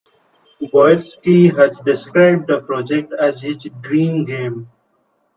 [0.63, 4.67] Boyarsky has described the project as his "dream game".